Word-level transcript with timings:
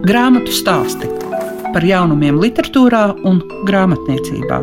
Grāmatu 0.00 0.48
stāsti 0.48 1.04
par 1.74 1.84
jaunumiem, 1.84 2.38
literatūrā 2.40 3.02
un 3.28 3.42
grāmatniecībā. 3.68 4.60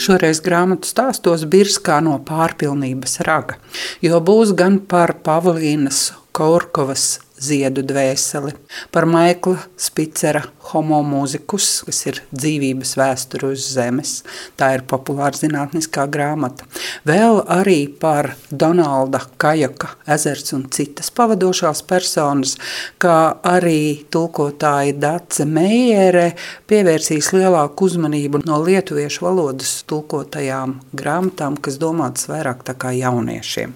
Šoreiz 0.00 0.40
grāmatu 0.40 0.88
stāstos 0.88 1.44
Birskā 1.52 1.98
no 2.00 2.16
pārpilnības 2.24 3.20
raga, 3.28 3.60
jo 4.00 4.22
būs 4.24 4.56
gan 4.56 4.80
par 4.88 5.12
Pavlīnas 5.20 6.14
Kaurkovas 6.32 7.25
ziedu 7.42 7.82
dvēseli, 7.86 8.52
par 8.90 9.06
Maikla 9.08 9.58
Spicera 9.80 10.42
homo 10.70 10.98
mūzikus, 11.06 11.68
kas 11.86 12.00
ir 12.08 12.20
dzīvības 12.32 12.94
vēsture 12.98 13.50
uz 13.54 13.66
zemes. 13.76 14.14
Tā 14.58 14.72
ir 14.76 14.84
populāra 14.88 15.36
zinātniskā 15.38 16.06
grāmata. 16.12 16.66
Vēl 17.06 17.42
arī 17.52 17.86
par 18.00 18.32
Donalda 18.50 19.22
Kajaka 19.40 19.92
ezers 20.16 20.54
un 20.56 20.66
citas 20.74 21.12
pavadošās 21.14 21.84
personas, 21.86 22.56
kā 23.02 23.36
arī 23.46 24.06
tulkotāja 24.12 24.96
Dace 24.96 25.46
Meijere 25.46 26.32
pievērsīs 26.70 27.32
lielāku 27.36 27.90
uzmanību 27.90 28.42
no 28.46 28.62
lietuviešu 28.64 29.28
valodas 29.28 29.78
tulkotajām 29.90 30.80
grāmatām, 30.96 31.60
kas 31.60 31.78
domātas 31.82 32.30
vairāk 32.30 32.66
tā 32.66 32.76
kā 32.78 32.94
jauniešiem. 32.96 33.74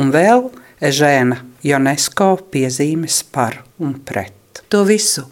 Un 0.00 0.12
vēl 0.14 0.48
Ežēna 0.82 1.36
UNESCO 1.62 2.32
piezīmes 2.50 3.20
par 3.30 3.60
un 3.78 3.92
pret. 4.02 4.64
To 4.66 4.80
visu 4.82 5.22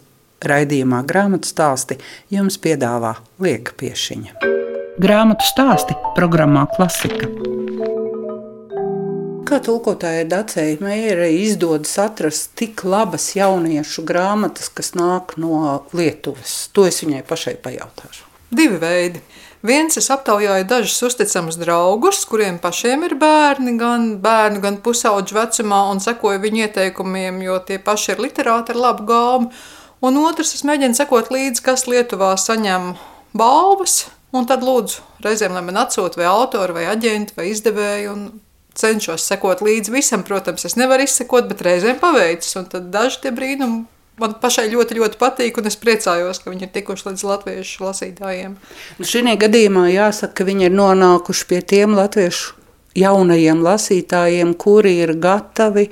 raidījumā 0.47 1.01
grāmatu 1.03 1.49
stāsti 1.49 1.97
jums 2.31 2.55
piedāvā 2.63 3.17
Lieka 3.43 3.75
Piešiņa. 3.81 4.47
Grāmatu 5.03 5.43
stāsti 5.49 5.97
programmā 6.15 6.63
Klasika. 6.71 7.27
Kā 9.43 9.59
tulkotājai 9.59 10.23
Dacei 10.31 10.79
Meirai 10.79 11.33
izdodas 11.41 11.97
atrast 11.99 12.53
tik 12.55 12.85
labas 12.87 13.33
jauniešu 13.35 14.07
grāmatas, 14.07 14.71
kas 14.71 14.93
nāk 14.95 15.35
no 15.35 15.81
Lietuvas? 15.91 16.69
To 16.71 16.87
es 16.87 17.03
viņai 17.03 17.25
pašai 17.27 17.57
pajautāšu. 17.59 18.23
Divi 18.55 18.79
veidi. 18.79 19.19
Viens 19.61 19.93
es 19.99 20.07
aptaujāju 20.09 20.65
dažus 20.65 21.03
uzticamus 21.05 21.59
draugus, 21.61 22.23
kuriem 22.25 22.55
pašiem 22.61 23.03
ir 23.05 23.13
bērni, 23.21 23.75
gan 23.77 24.07
bērnu, 24.23 24.57
gan 24.63 24.79
pusauģu 24.81 25.37
vecumā, 25.37 25.83
un 25.93 26.01
sekoju 26.01 26.41
viņu 26.41 26.63
ieteikumiem, 26.63 27.37
jo 27.45 27.59
tie 27.67 27.77
paši 27.77 28.15
ir 28.15 28.23
literāti 28.25 28.73
ar 28.73 28.81
labu 28.81 29.05
gaumu. 29.11 29.51
Un 30.01 30.17
otrs, 30.23 30.55
es 30.57 30.65
mēģinu 30.65 30.97
sekot 30.97 31.29
līdzi, 31.29 31.61
kas 31.61 31.85
Lietuvā 31.85 32.31
saņem 32.41 32.95
balvas, 33.37 34.07
un 34.33 34.49
tad 34.49 34.65
lūdzu 34.65 35.05
reizēm, 35.21 35.53
lai 35.53 35.61
man 35.67 35.77
atsūta 35.83 36.17
vai 36.17 36.25
autori, 36.31 36.79
vai 36.79 36.89
aģenti, 36.89 37.37
vai 37.37 37.51
izdevēji, 37.53 38.09
un 38.09 38.27
cenšos 38.73 39.29
sekot 39.29 39.61
līdzi 39.61 39.93
visam. 39.93 40.25
Protams, 40.25 40.65
es 40.65 40.73
nevaru 40.79 41.05
izsekot, 41.05 41.45
bet 41.53 41.61
reizēm 41.69 42.01
paveicis, 42.01 42.57
un 42.57 42.65
tad 42.71 42.89
daži 42.89 43.21
tie 43.27 43.37
brīnumi 43.37 43.85
man 44.21 44.37
pašai 44.41 44.69
ļoti, 44.71 44.99
ļoti 45.01 45.19
patīk, 45.21 45.59
un 45.59 45.69
es 45.71 45.77
priecājos, 45.81 46.41
ka 46.41 46.53
viņi 46.53 46.67
ir 46.67 46.73
tikuši 46.77 47.09
līdz 47.09 47.27
latviešu 47.31 47.85
lasītājiem. 47.87 48.55
Šī 49.01 49.35
gadījumā 49.41 49.89
jāsaka, 49.91 50.41
ka 50.41 50.49
viņi 50.49 50.69
ir 50.69 50.75
nonākuši 50.77 51.47
pie 51.49 51.61
tiem 51.73 51.97
latviešu 51.99 52.60
jaunajiem 52.97 53.61
lasītājiem, 53.63 54.53
kuri 54.59 54.97
ir 55.03 55.13
gatavi 55.21 55.87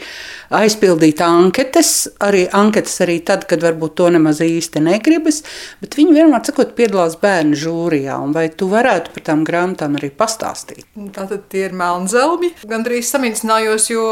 aizpildīt 0.55 1.21
anketas, 1.23 1.91
arī 2.23 2.45
anketas 2.55 2.99
arī 3.05 3.19
tad, 3.25 3.45
kad 3.49 3.63
varbūt 3.63 3.95
to 3.99 4.09
nemaz 4.15 4.41
īsti 4.43 4.83
negribas, 4.83 5.41
bet 5.83 5.95
viņi 5.99 6.17
vienmēr 6.17 6.43
sakot 6.45 6.75
piedalās 6.77 7.17
bērnu 7.21 7.59
žūrijā, 7.59 8.19
un 8.23 8.35
vai 8.35 8.47
tu 8.51 8.69
varētu 8.71 9.15
par 9.15 9.27
tām 9.31 9.45
grāmatām 9.47 9.99
arī 9.99 10.11
pastāstīt? 10.15 10.87
Tātad 11.15 11.47
tie 11.51 11.67
ir 11.69 11.75
melnzelmi. 11.77 12.53
Gandrīz 12.69 13.11
samīcinājos, 13.13 13.89
jo 13.93 14.07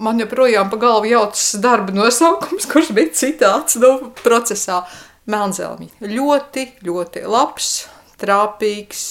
man 0.00 0.22
joprojām 0.22 0.70
pa 0.72 0.80
galvu 0.80 1.12
jaucas 1.12 1.54
darba 1.62 1.94
nosaukums, 1.96 2.68
kurš 2.70 2.94
bija 2.96 3.12
citāts 3.24 3.80
no 3.80 3.96
procesā. 4.24 4.84
Melnzelmi. 5.24 5.86
Ļoti, 6.04 6.66
ļoti 6.84 7.22
labs, 7.32 7.68
trāpīgs, 8.20 9.04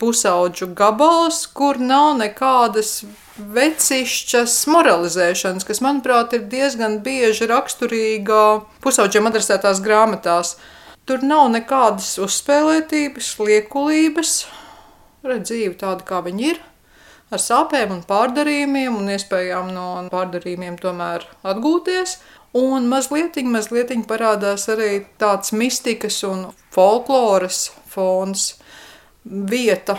pusauģu 0.00 0.70
gabals, 0.76 1.44
kur 1.56 1.80
nav 1.80 2.16
nekādas 2.20 3.00
vecišķas 3.36 4.54
moralizēšanas, 4.72 5.66
kas, 5.68 5.82
manuprāt, 5.84 6.36
ir 6.36 6.46
diezgan 6.52 7.00
bieži 7.04 7.48
raksturīga 7.50 8.42
pusauģiem 8.84 9.28
adresētās 9.30 9.82
grāmatās. 9.84 10.56
Tur 11.06 11.22
nav 11.22 11.48
nekādas 11.52 12.16
uzspēlētības, 12.22 13.28
liekulības, 13.38 14.32
redz 15.26 15.52
dzīve 15.52 15.76
tāda, 15.78 16.02
kā 16.06 16.22
viņi 16.26 16.48
ir, 16.52 16.62
ar 17.30 17.42
sāpēm 17.42 17.94
un 17.94 18.02
pārdarījumiem 18.08 18.96
un 18.96 19.12
iespējām 19.14 19.70
no 19.74 19.86
pārdarījumiem 20.12 20.80
tomēr 20.82 21.28
atgūties. 21.46 22.18
Un 22.56 22.86
mazliet, 22.88 23.36
mazliet 23.44 23.90
parādās 24.08 24.64
arī 24.72 25.04
tāds 25.20 25.52
mistikas 25.52 26.22
un 26.24 26.46
folkloras 26.72 27.66
fons 27.92 28.54
vieta 29.26 29.98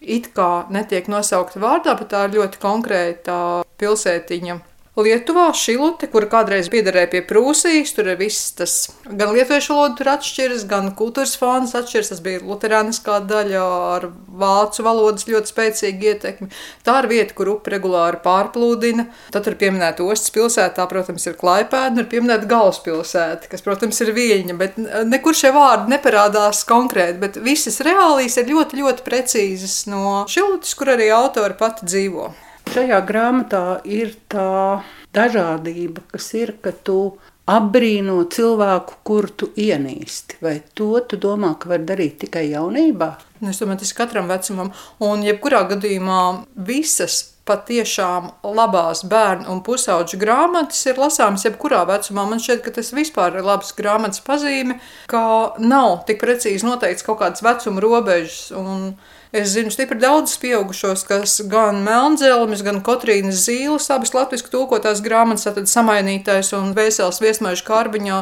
it 0.00 0.30
kā 0.36 0.66
netiek 0.70 1.08
nosaukta 1.08 1.60
vārdā, 1.62 1.96
bet 1.98 2.10
tā 2.12 2.26
ir 2.26 2.36
ļoti 2.36 2.60
konkrēta 2.62 3.36
pilsētiņa 3.80 4.58
Lietuvā 4.96 5.50
Šilute, 5.52 6.06
kur 6.08 6.24
kādreiz 6.32 6.70
piederēja 6.72 7.10
pie 7.12 7.20
Prūsijas, 7.28 7.90
tur 7.92 8.06
ir 8.08 8.16
viss 8.16 8.54
tas 8.56 8.76
gan 9.04 9.34
lietuviešu 9.36 9.74
valoda 9.74 9.98
tur 9.98 10.08
atšķiras, 10.14 10.62
gan 10.70 10.88
kultūras 10.96 11.34
fons 11.36 11.74
atšķiras. 11.76 12.14
Tas 12.14 12.22
bija 12.24 12.40
luterāniskā 12.40 13.18
daļa 13.28 13.64
ar 13.96 14.06
vācu 14.40 14.86
valodas 14.86 15.28
ļoti 15.28 15.52
spēcīgu 15.52 16.08
ietekmi. 16.12 16.48
Tā 16.86 16.94
ir 17.02 17.10
vieta, 17.10 17.36
kur 17.36 17.50
upe 17.58 17.74
regulāri 17.74 18.22
pārplūdina. 18.24 19.04
Tad 19.36 19.44
tur 19.44 19.58
pieminēta 19.60 20.06
ostas 20.06 20.32
pilsētā, 20.32 20.88
protams, 20.88 21.28
ir 21.28 21.36
Klaipēda, 21.44 21.92
un 21.92 22.06
ir 22.06 22.08
pieminēta 22.16 22.48
galvaspilsēta, 22.48 23.52
kas, 23.52 23.66
protams, 23.68 24.00
ir 24.00 24.14
Viļņa, 24.16 24.58
bet 24.64 24.80
nekur 25.12 25.36
šie 25.36 25.52
vārdi 25.52 25.92
neparādās 25.92 26.64
konkrēti, 26.64 27.20
bet 27.20 27.36
visas 27.44 27.82
reālijas 27.84 28.40
ir 28.40 28.48
ļoti, 28.54 28.80
ļoti 28.80 29.04
precīzas 29.12 29.78
no 29.92 30.24
Šilutes, 30.24 30.72
kur 30.72 30.96
arī 30.96 31.12
autori 31.20 31.60
pati 31.60 31.84
dzīvo. 31.84 32.32
Šajā 32.72 32.98
grāmatā 33.08 33.80
ir 33.88 34.16
tā 34.32 34.82
dažādība, 35.16 36.02
kas 36.12 36.32
ir, 36.36 36.56
ka 36.60 36.74
tu 36.74 36.98
apbrīno 37.46 38.18
cilvēku, 38.32 38.98
kuru 39.06 39.30
tu 39.42 39.48
ienīsti. 39.54 40.40
Vai 40.42 40.58
to 40.74 40.90
tu 41.08 41.18
domā, 41.20 41.54
ka 41.60 41.70
var 41.70 41.86
darīt 41.86 42.18
tikai 42.24 42.48
jaunībā? 42.50 43.12
Nu, 43.40 43.52
es 43.52 43.62
domāju, 43.62 43.84
tas 43.84 43.94
ir 43.94 44.00
katram 44.00 44.28
vecumam, 44.32 44.74
un 45.04 45.24
jebkurā 45.24 45.62
gadījumā 45.70 46.20
visas 46.66 47.22
patiešām 47.46 48.30
labās 48.56 49.04
bērnu 49.06 49.46
un 49.52 49.60
pusauģu 49.66 50.18
grāmatas 50.18 50.80
ir 50.90 50.98
lasāmas 50.98 51.46
jebkurā 51.46 51.84
vecumā. 51.86 52.24
Man 52.26 52.42
šķiet, 52.42 52.64
ka 52.64 52.74
tas 52.74 52.90
vispār 52.96 53.38
ir 53.38 53.46
labs 53.46 53.70
grāmatas 53.78 54.24
pazīme, 54.26 54.80
ka 55.10 55.54
nav 55.62 56.00
tik 56.08 56.18
precīzi 56.22 56.66
noteikts 56.66 57.06
kaut 57.06 57.20
kādas 57.22 57.44
vecuma 57.46 57.84
robežas. 57.84 58.50
Un 58.58 58.96
Es 59.34 59.50
zinu 59.56 59.72
stipri 59.74 59.98
daudzus 59.98 60.38
pieaugušos, 60.38 61.02
kas 61.08 61.40
gan 61.50 61.80
Melnzelmes, 61.86 62.62
gan 62.62 62.78
Kotrīnas 62.86 63.42
Zīles, 63.48 63.88
abas 63.90 64.14
latviešu 64.14 64.52
tulkotās 64.52 65.02
grāmatas, 65.02 65.48
tad 65.50 65.66
samainītais 65.70 66.52
un 66.54 66.70
Vēsels 66.76 67.18
viesmaiņu 67.24 67.66
kārbiņā 67.66 68.20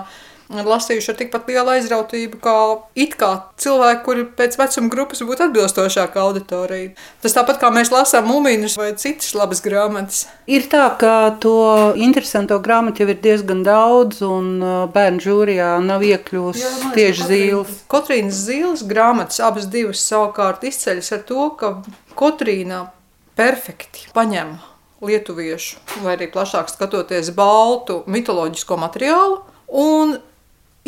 lasījuši 0.53 1.11
ar 1.11 1.17
tikpat 1.19 1.49
lielu 1.49 1.73
aizrautību, 1.75 2.39
kā 2.43 2.57
it 2.99 3.17
kā 3.21 3.31
cilvēki, 3.61 4.03
kuri 4.05 4.25
pēc 4.37 4.59
vecuma 4.61 4.91
grupas 4.93 5.23
būtu 5.25 5.47
atbilstošāka 5.47 6.21
auditorija. 6.21 6.93
Tas 7.25 7.37
tāpat 7.37 7.61
kā 7.63 7.71
mēs 7.75 7.93
lasām 7.95 8.29
mūmīnus 8.29 8.77
vai 8.79 8.93
citas 9.01 9.33
labas 9.37 9.63
grāmatas. 9.65 10.25
Ir 10.47 10.69
tā, 10.73 10.87
ka 11.01 11.35
to 11.41 11.95
interesanto 11.97 12.59
grāmatu 12.65 13.05
jau 13.05 13.13
ir 13.15 13.23
diezgan 13.25 13.65
daudz, 13.67 14.21
un 14.27 14.59
uh, 14.61 14.75
bērnu 14.93 15.25
žūrijā 15.25 15.71
nav 15.85 16.05
iekļūst 16.05 16.93
tieši 16.97 17.31
zīles. 17.31 17.81
Kotrīnas 17.91 18.45
zīles 18.45 18.85
grāmatas 18.89 19.41
abas 19.45 19.71
divas 19.73 20.05
savukārt 20.05 20.67
izceļas 20.69 21.13
ar 21.17 21.25
to, 21.29 21.49
ka 21.59 21.75
Kotrīna 22.15 22.85
perfekti 23.35 24.07
paņem 24.15 24.55
lietuviešu, 25.05 25.81
vai 26.05 26.15
arī 26.15 26.29
plašāk 26.33 26.71
skatoties 26.71 27.33
baltu 27.37 28.03
mitoloģisko 28.09 28.79
materiālu, 28.81 29.41
un 29.69 30.15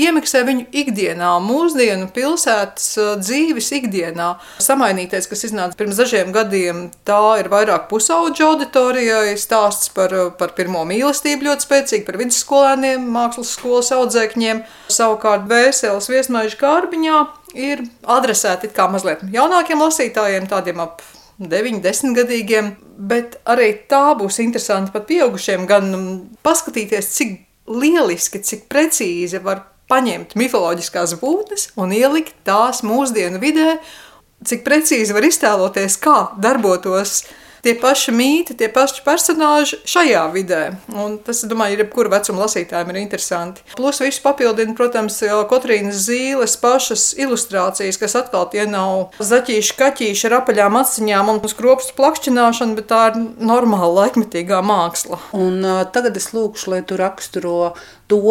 iemiksē 0.00 0.42
viņu 0.46 0.66
ikdienā, 0.76 1.30
mūsdienu 1.40 2.10
pilsētas 2.14 2.88
dzīves 3.22 3.70
ikdienā. 3.78 4.28
Samainītais, 4.62 5.28
kas 5.30 5.46
iznāca 5.48 5.78
pirms 5.78 6.00
dažiem 6.00 6.32
gadiem, 6.36 6.86
tā 7.08 7.20
ir 7.40 7.48
vairāk 7.52 7.88
pusauģu 7.90 8.46
auditorijai, 8.50 9.34
stāsts 9.40 9.90
par, 9.96 10.12
par 10.38 10.52
pirmo 10.58 10.84
mīlestību 10.88 11.48
ļoti 11.48 11.68
spēcīgi, 11.68 12.06
par 12.08 12.20
vidusskolēniem, 12.20 13.08
mākslas 13.16 13.54
skolas 13.56 13.92
audzēkņiem. 13.96 14.64
Savukārt 14.92 15.48
Vēseles 15.50 16.10
viesmaiņa 16.12 16.60
kārbiņā 16.60 17.20
ir 17.56 17.86
adresēta 18.16 18.68
it 18.68 18.76
kā 18.76 18.90
mazliet 18.92 19.24
jaunākiem 19.32 19.80
lasītājiem, 19.80 20.48
tādiem 20.50 20.82
ap 20.84 21.00
9, 21.40 21.80
10 21.84 22.16
gadīgiem, 22.16 22.70
bet 22.96 23.38
arī 23.48 23.72
tā 23.88 24.10
būs 24.16 24.40
interesanti 24.44 24.92
pat 24.92 25.08
pieaugušiem, 25.08 25.66
gan 25.68 25.90
paskatīties, 26.44 27.10
cik 27.16 27.34
lieliski, 27.68 28.40
cik 28.44 28.68
precīzi 28.72 29.40
var 29.44 29.64
paņemt 29.90 30.36
mitoloģiskās 30.38 31.16
būtnes 31.20 31.70
un 31.80 31.94
ielikt 31.94 32.36
tās 32.46 32.82
mūsdienu 32.86 33.40
vidē, 33.42 33.78
cik 34.46 34.64
precīzi 34.66 35.16
var 35.16 35.26
iztēloties, 35.28 35.98
kā 36.02 36.18
darbotos 36.42 37.22
tie 37.66 37.74
paši 37.78 38.12
mīti, 38.14 38.54
tie 38.58 38.68
paši 38.70 39.02
personāļi 39.06 39.80
šajā 39.88 40.22
vidē. 40.34 40.60
Un 40.94 41.16
tas, 41.26 41.42
domāju, 41.50 41.74
ir 41.74 41.82
jebkura 41.82 42.12
vecuma 42.14 42.44
lasītājiem 42.44 42.92
ir 42.92 43.00
interesanti. 43.00 43.64
Plus 43.74 43.98
visu 44.04 44.22
papildina, 44.22 44.74
protams, 44.78 45.18
Kotrīnas 45.50 46.04
Zīles 46.06 46.54
pašas 46.62 47.08
ilustrācijas, 47.18 47.98
kas 47.98 48.14
atkal 48.20 48.46
tie 48.52 48.68
nav 48.70 49.16
zaķīši, 49.18 49.76
kaķīši 49.80 50.28
ar 50.30 50.38
apaļām 50.40 50.78
aciņām 50.82 51.32
un 51.34 51.42
skropstu 51.50 51.96
plakšķināšanu, 51.98 52.78
bet 52.78 52.90
tā 52.92 53.02
ir 53.10 53.22
normāla 53.50 54.04
laikmetīgā 54.04 54.62
māksla. 54.66 55.18
Un 55.36 55.58
uh, 55.64 55.82
tagad 55.90 56.18
es 56.20 56.30
lūkšu, 56.36 56.70
lai 56.76 56.84
tu 56.86 57.00
raksturo 57.00 57.74
to, 58.06 58.22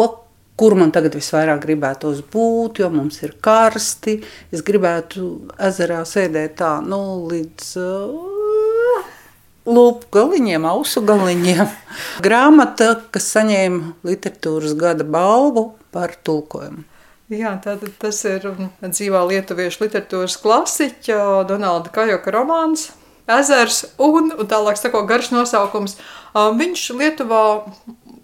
kur 0.56 0.76
man 0.78 0.92
tagad 0.94 1.16
visvairāk 1.18 1.60
gribētos 1.64 2.22
būt, 2.32 2.80
jo 2.82 2.90
mums 2.92 3.20
ir 3.24 3.36
karsti. 3.44 4.18
Es 4.54 4.64
gribētu 4.66 5.28
ezerā 5.68 6.02
sēdēt 6.08 6.58
tā, 6.62 6.72
nu, 6.84 7.00
līdz 7.28 7.70
uh, 7.82 9.06
lūpu 9.68 10.10
galiņiem, 10.16 10.68
ausu 10.72 11.04
galiņiem. 11.06 11.72
Grāmata, 12.26 12.94
kas 13.12 13.30
saņēma 13.36 13.96
literatūras 14.06 14.76
gada 14.78 15.04
balvu 15.04 15.72
par 15.94 16.16
tulkojumu. 16.24 16.86
Jā, 17.32 17.56
tātad 17.58 17.90
tas 17.98 18.20
ir 18.28 18.44
dzīvā 18.84 19.24
lietuviešu 19.26 19.82
literatūras 19.82 20.36
klasiķa 20.38 21.16
Donalda 21.48 21.90
Kajoka 21.90 22.30
romāns 22.30 22.92
Ezers 23.26 23.82
un, 23.98 24.30
un 24.30 24.46
tālāk 24.46 24.78
sako 24.78 25.02
garš 25.08 25.32
nosaukums. 25.34 25.96
Viņš 26.36 26.84
Lietuvā 26.94 27.42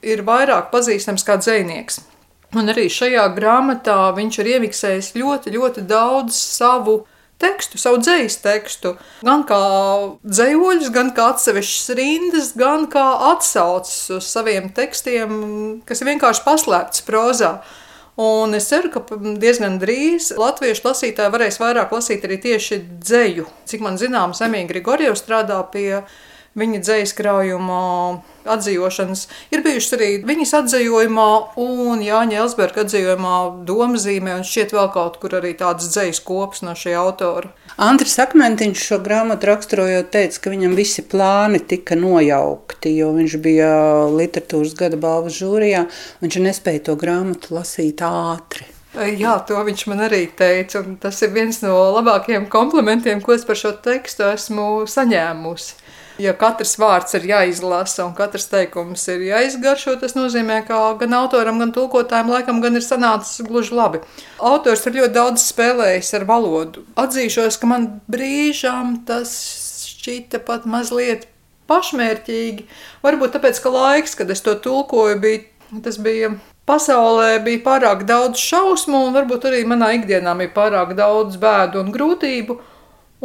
ir 0.06 0.22
vairāk 0.26 0.70
pazīstams 0.70 1.26
kā 1.26 1.40
dzēnieks. 1.40 1.98
Un 2.52 2.68
arī 2.68 2.84
šajā 2.92 3.24
grāmatā 3.36 4.12
viņš 4.16 4.38
ir 4.42 4.50
iemiksējis 4.56 5.14
ļoti, 5.16 5.54
ļoti 5.54 5.84
daudz 5.88 6.36
savu 6.36 7.02
tekstu, 7.40 7.78
savu 7.80 8.00
dzīslu 8.02 8.42
tekstu. 8.44 8.92
Gan 9.24 9.46
kā 9.48 9.60
dzīslis, 10.22 10.90
gan 10.94 11.14
kā 11.16 11.30
atsevišķas 11.32 11.94
rindas, 11.98 12.50
gan 12.58 12.84
kā 12.92 13.06
atsauces 13.32 14.18
uz 14.18 14.28
saviem 14.28 14.68
tekstiem, 14.76 15.32
kas 15.88 16.04
ir 16.04 16.12
vienkārši 16.12 16.44
paslēpts 16.44 17.06
prozā. 17.08 17.56
Un 18.20 18.52
es 18.52 18.66
ceru, 18.68 18.90
ka 18.92 19.16
diezgan 19.40 19.78
drīz 19.80 20.34
latviešu 20.36 20.84
lasītāji 20.90 21.32
varēs 21.32 21.56
vairāk 21.62 21.94
lasīt 21.96 22.26
arī 22.28 22.36
tieši 22.42 22.82
dzēju. 23.00 23.46
Cik 23.72 23.80
man 23.80 23.96
zināms, 23.96 24.44
Emīļa 24.44 24.68
Grigorjeva 24.68 25.16
strādā 25.16 25.62
pie 25.72 25.88
viņa 25.88 26.31
dzīslu 26.56 27.16
krājuma 27.16 27.78
atzīšanas. 28.44 29.26
Ir 29.54 29.62
bijušas 29.64 29.96
arī 29.96 30.08
viņas 30.26 30.54
atzījumā, 30.58 31.28
un 31.62 32.02
Jāņa 32.02 32.42
Elsberga 32.42 32.84
atzījumā 32.84 33.36
domzīmē, 33.68 34.36
un 34.40 34.44
šķiet 34.46 34.74
vēl 34.74 34.90
kaut 34.92 35.18
kur 35.22 35.38
arī 35.38 35.54
tādas 35.58 35.90
dzīslu 35.94 36.26
kopas 36.26 36.62
no 36.66 36.74
šī 36.76 36.96
autora. 36.98 37.52
Andris 37.80 38.18
Akmentiņš 38.20 38.84
šo 38.90 38.98
grāmatu 39.04 39.48
raksturojot, 39.48 40.10
teica, 40.12 40.42
ka 40.44 40.52
viņam 40.52 40.76
visi 40.76 41.04
plāni 41.08 41.62
tika 41.64 41.96
nojaukti, 41.96 42.92
jo 42.98 43.14
viņš 43.16 43.38
bija 43.40 43.72
literatūras 44.12 44.76
gada 44.76 45.00
balvas 45.00 45.38
žūrijā. 45.40 45.86
Viņš 46.20 46.38
nespēja 46.44 46.86
to 46.90 46.98
grāmatu 47.00 47.56
lasīt 47.56 48.04
ātri. 48.04 48.68
Jā, 48.92 49.38
to 49.48 49.56
viņš 49.64 49.86
man 49.88 50.02
arī 50.04 50.26
teica. 50.36 50.82
Tas 51.00 51.22
ir 51.24 51.32
viens 51.32 51.62
no 51.64 51.72
labākajiem 51.96 52.44
komplimentiem, 52.52 53.22
ko 53.24 53.32
es 53.32 53.46
par 53.48 53.56
šo 53.56 53.72
tekstu 53.80 54.26
esmu 54.28 54.84
saņēmusi. 54.84 55.78
Ja 56.20 56.34
katrs 56.36 56.74
vārds 56.80 57.14
ir 57.16 57.24
jāizlasa 57.30 58.04
un 58.04 58.12
katrs 58.16 58.44
teikums 58.50 59.06
ir 59.08 59.24
jāizgaršo, 59.30 59.94
tas 60.00 60.12
nozīmē, 60.16 60.60
ka 60.68 60.80
gan 61.00 61.16
autoram, 61.16 61.60
gan 61.62 61.72
tulkotājiem 61.72 62.32
laikam 62.34 62.60
gan 62.64 62.76
ir 62.76 62.84
sanācis 62.84 63.46
gluži 63.46 63.72
labi. 63.76 64.02
Autors 64.36 64.84
ir 64.86 64.98
ļoti 65.00 65.16
daudz 65.16 65.46
spēlējis 65.48 66.12
ar 66.18 66.26
valodu. 66.28 66.84
Atzīšos, 67.00 67.56
ka 67.62 67.70
man 67.70 67.88
brīžām 68.12 68.98
tas 69.08 69.32
šķita 69.88 70.42
pat 70.44 70.68
mazliet 70.68 71.28
pašmērķīgi. 71.70 72.66
Varbūt 73.04 73.36
tāpēc, 73.36 73.62
ka 73.62 73.72
laiks, 73.72 74.16
kad 74.18 74.30
es 74.34 74.44
to 74.44 74.54
tulkoju, 74.60 75.16
bija, 75.22 75.44
tas 75.84 75.96
bija 76.02 76.34
pasaulē 76.68 77.38
bija 77.44 77.62
pārāk 77.64 78.04
daudz 78.08 78.42
šausmu, 78.42 79.06
un 79.08 79.16
varbūt 79.16 79.48
arī 79.50 79.64
manā 79.68 79.92
ikdienā 79.96 80.34
bija 80.38 80.52
pārāk 80.54 80.94
daudz 80.98 81.40
bēdu 81.40 81.82
un 81.82 81.90
grūtību. 81.94 82.58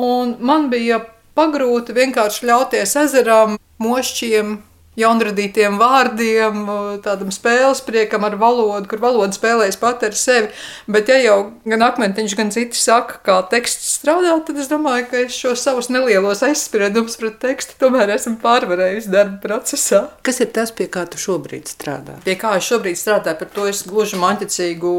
Un 0.08 0.36
man 0.46 0.70
bija 0.70 1.02
pagrūti 1.38 1.96
vienkārši 1.98 2.50
ļauties 2.50 2.98
ezeram, 3.06 3.60
mošķiem, 3.84 4.58
jaunradītiem 4.98 5.78
vārdiem, 5.78 6.64
tādam 7.06 7.30
spēles 7.34 7.84
priekam 7.86 8.26
ar 8.26 8.38
valodu, 8.42 8.88
kur 8.90 9.02
valoda 9.04 9.36
spēlējas 9.36 9.78
pat 9.82 10.04
ar 10.08 10.18
sevi. 10.18 10.50
Bet, 10.90 11.12
ja 11.12 11.20
jau 11.22 11.38
gan 11.70 11.86
akmentiņš, 11.86 12.36
gan 12.40 12.50
citi 12.54 12.80
saka, 12.80 13.20
kā 13.26 13.38
teksts 13.52 13.94
strādā, 14.00 14.34
tad 14.48 14.58
es 14.58 14.72
domāju, 14.72 15.06
ka 15.12 15.22
es 15.28 15.38
šos 15.38 15.62
savus 15.68 15.92
nelielos 15.94 16.42
aizspriedumus 16.46 17.20
pret 17.22 17.38
tekstu 17.44 17.78
tomēr 17.86 18.16
esmu 18.18 18.40
pārvarējis 18.42 19.10
darba 19.14 19.38
procesā. 19.46 20.08
Kas 20.26 20.42
ir 20.42 20.50
tas, 20.58 20.74
pie 20.74 20.90
kā 20.92 21.06
tu 21.10 21.22
šobrīd 21.22 21.70
strādā? 21.70 22.18
Pie 22.26 22.38
kā 22.40 22.58
es 22.58 22.70
šobrīd 22.70 22.98
strādāju, 22.98 23.42
par 23.44 23.54
to 23.54 23.70
es 23.70 23.86
gluži 23.86 24.18
maņķicīgu 24.22 24.96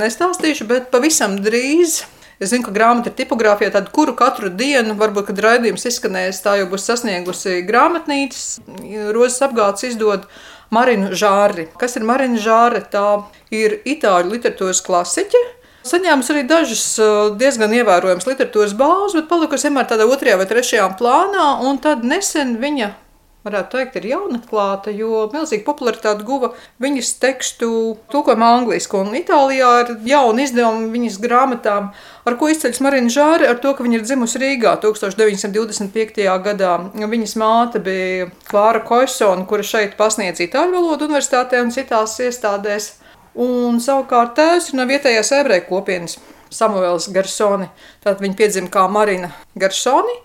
nestāstīšu, 0.00 0.66
bet 0.70 0.90
pavisam 0.90 1.38
drīz 1.44 2.00
Es 2.40 2.54
zinu, 2.54 2.64
ka 2.64 2.72
grāmata 2.72 3.10
ir 3.10 3.16
tipogrāfija, 3.18 3.68
tad 3.74 3.90
kuru 3.92 4.14
katru 4.16 4.48
dienu, 4.48 4.94
varbūt, 4.96 5.26
kad 5.28 5.42
raidījums 5.44 5.84
izskanēs, 5.90 6.38
tā 6.40 6.54
jau 6.56 6.70
būs 6.70 6.86
sasniegusi 6.88 7.58
grāmatnīcas. 7.68 8.62
Rozes 9.12 9.44
apgādes 9.44 9.84
izdod 9.90 10.24
Marinu 10.72 11.12
Žāri. 11.12 11.66
Kas 11.76 11.98
ir 12.00 12.06
Marina 12.08 12.40
Žāre? 12.40 12.80
Tā 12.88 13.26
ir 13.52 13.76
itāļu 13.84 14.32
literatūras 14.32 14.80
klasiķe. 14.86 15.42
Saņēmusi 15.90 16.32
arī 16.32 16.46
dažas 16.48 16.86
diezgan 17.40 17.76
ievērojamas 17.76 18.28
literatūras 18.28 18.72
balvas, 18.76 19.14
bet 19.16 19.28
palikusi 19.28 19.68
vienmēr 19.68 19.92
tādā 19.92 20.08
otrajā 20.08 20.40
vai 20.40 20.48
trešajā 20.48 20.88
plānā. 20.96 21.46
Tad 21.84 22.08
nesen 22.08 22.56
viņa 22.60 22.90
varētu 23.46 23.76
teikt, 23.78 23.96
ir 23.96 24.08
jaunatklāta, 24.10 24.92
jo 24.92 25.24
milzīgi 25.32 25.64
popularitāti 25.64 26.26
guva 26.28 26.52
viņas 26.82 27.12
tekstu 27.22 27.70
tulkojumā 28.12 28.50
angliski. 28.58 28.98
Un 29.00 29.16
Itālijā 29.16 29.70
ir 29.84 29.92
jauni 30.10 30.44
izdevumi 30.44 30.90
viņas 30.92 31.18
grāmatām, 31.22 31.90
ar 32.28 32.38
ko 32.40 32.50
izceļas 32.52 32.82
Marina 32.84 33.12
Žāre, 33.12 33.48
ar 33.48 33.60
to, 33.62 33.72
ka 33.76 33.86
viņa 33.86 34.00
ir 34.00 34.06
dzimusi 34.06 34.42
Rīgā 34.42 34.76
1925. 34.84 36.26
gadā. 36.44 36.74
Viņas 37.00 37.36
māte 37.40 37.82
bija 37.84 38.28
Klāra 38.50 38.84
Koisona, 38.84 39.46
kura 39.48 39.66
šeit 39.66 39.96
pasniedz 40.00 40.42
itāļu 40.44 40.76
valodu 40.76 41.08
universitātē 41.08 41.62
un 41.64 41.72
citās 41.74 42.18
iestādēs. 42.20 42.94
Un 43.40 43.78
savukārt 43.80 44.34
tēvs 44.36 44.72
ir 44.72 44.80
no 44.80 44.84
vietējās 44.90 45.30
ebreju 45.38 45.68
kopienas 45.68 46.18
Samuēls 46.50 47.06
Garsoni. 47.14 47.70
Tātad 48.02 48.24
viņa 48.24 48.36
piedzima 48.36 48.72
kā 48.72 48.88
Marina 48.90 49.30
Garsoni. 49.54 50.16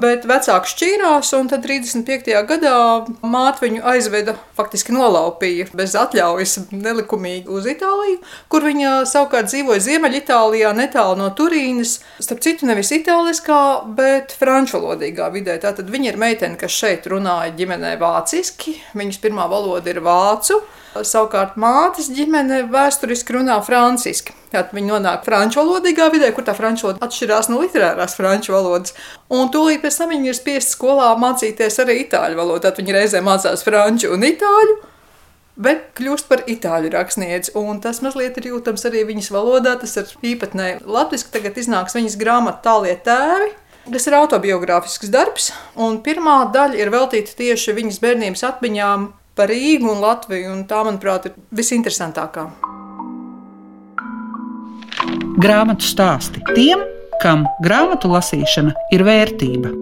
Bet 0.00 0.24
vecāki 0.26 0.70
šķīrās, 0.72 1.28
un 1.38 1.48
tad 1.50 1.62
35. 1.62 2.32
gadā 2.48 2.76
māte 3.22 3.62
viņu 3.62 3.82
aizveda, 3.86 4.34
faktiski 4.58 4.94
nolaupīja 4.94 5.68
bez 5.76 5.94
atļaujas, 5.98 6.56
nelikumīgi 6.72 7.52
uz 7.52 7.68
Itāliju, 7.70 8.18
kur 8.50 8.66
viņa 8.66 8.94
savukārt 9.06 9.52
dzīvoja 9.52 9.84
Ziemeļitālijā, 9.84 10.72
netālu 10.74 11.18
no 11.20 11.30
Turīnas. 11.38 12.00
Starp 12.18 12.42
citu, 12.42 12.66
nevis 12.66 12.90
itāliskā, 12.96 13.60
bet 13.94 14.34
franču 14.38 14.80
valodīgā 14.80 15.30
vidē. 15.34 15.60
Tātad 15.62 15.92
viņa 15.92 16.10
ir 16.10 16.18
meitene, 16.20 16.58
kas 16.58 16.74
šeit 16.74 17.06
runāja 17.10 17.54
ģimenē 17.54 17.94
vāciski, 18.00 18.80
viņas 18.98 19.22
pirmā 19.22 19.46
valoda 19.50 19.94
ir 19.94 20.02
vācu. 20.02 20.58
Savukārt 20.94 21.56
mātes 21.58 22.06
ģimene 22.14 22.60
vēsturiski 22.70 23.34
runā 23.34 23.56
franciski. 23.66 24.34
Tātad 24.52 24.76
viņi 24.76 24.92
nonāk 24.92 25.24
franču 25.26 25.58
valodīgā 25.58 26.06
vidē, 26.14 26.28
kur 26.34 26.46
tā 26.46 26.54
franču 26.54 26.86
valoda 26.86 27.08
atšķirās 27.08 27.50
no 27.50 27.58
literārās 27.64 28.14
franču 28.14 28.54
valodas. 28.54 28.94
Un 29.34 29.50
tūlīt 29.50 29.82
pēc 29.82 29.98
tam 29.98 30.14
viņi 30.14 30.30
ir 30.30 30.38
spiesti 30.38 30.76
skolā 30.76 31.10
mācīties 31.18 31.80
arī 31.82 31.98
itāļu 32.04 32.38
valodu. 32.38 32.62
Tad 32.68 32.78
viņi 32.78 32.94
reizē 32.94 33.24
mācās 33.26 33.66
franču 33.66 34.12
un 34.14 34.28
itāļu. 34.28 34.78
Bet 35.64 35.90
kļūst 35.98 36.30
par 36.30 36.46
itāļu 36.50 36.88
rakstnieci, 36.94 37.52
un 37.58 37.78
tas 37.82 38.00
mazliet 38.02 38.38
ir 38.38 38.48
jūtams 38.52 38.86
arī 38.90 39.04
viņas 39.10 39.32
valodā. 39.34 39.74
Tas 39.82 39.98
ir 39.98 40.14
īpatnēji. 40.34 40.80
Latvijas 40.86 41.26
tagad 41.34 41.58
iznāks 41.58 41.98
viņas 41.98 42.18
grāmata 42.22 42.62
Tālie 42.70 42.94
tēvi, 43.02 43.52
Tas 43.84 44.06
ir 44.08 44.14
autobiogrāfisks 44.16 45.10
darbs, 45.12 45.50
un 45.76 45.98
pirmā 46.00 46.38
daļa 46.54 46.78
ir 46.80 46.88
veltīta 46.88 47.34
tieši 47.36 47.74
viņas 47.76 47.98
bērnības 48.00 48.44
atmiņām 48.48 49.02
par 49.34 49.50
Rīgu 49.50 49.90
un 49.90 50.02
Latviju, 50.04 50.52
un 50.54 50.64
tā, 50.70 50.84
manuprāt, 50.86 51.30
ir 51.30 51.38
visinteresantākā. 51.54 52.48
Grāmatu 55.42 55.86
stāsti 55.86 56.42
tiem, 56.54 56.84
kam 57.22 57.48
grāmatu 57.64 58.10
lasīšana 58.12 58.74
ir 58.94 59.02
vērtība. 59.06 59.74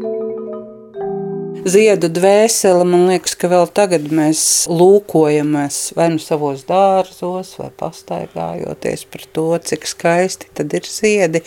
Ziedu 1.62 2.08
dvēseli, 2.10 2.82
man 2.90 3.04
liekas, 3.06 3.36
ka 3.38 3.46
vēl 3.52 3.68
tagad 3.70 4.08
mēs 4.10 4.40
lūkojamies 4.66 5.76
vai 5.94 6.08
nu 6.10 6.18
savos 6.18 6.64
dārzos, 6.66 7.52
vai 7.60 7.68
pastaigājoties 7.78 9.04
par 9.12 9.28
to, 9.36 9.46
cik 9.70 9.86
skaisti 9.86 10.50
tad 10.58 10.74
ir 10.74 10.88
ziedi. 10.90 11.44